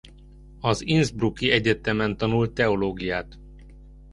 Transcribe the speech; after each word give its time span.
Az 0.59 0.81
Innsbruck-i 0.87 1.51
Egyetemen 1.51 2.17
tanult 2.17 2.53
teológiát. 2.53 3.37